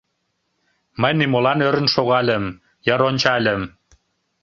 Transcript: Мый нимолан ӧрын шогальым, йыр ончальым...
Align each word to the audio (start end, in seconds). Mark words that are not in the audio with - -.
Мый 1.01 1.13
нимолан 1.19 1.59
ӧрын 1.67 1.87
шогальым, 1.95 2.45
йыр 2.87 3.01
ончальым... 3.09 3.61